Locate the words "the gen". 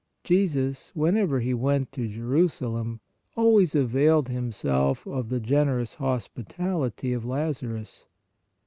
5.29-5.67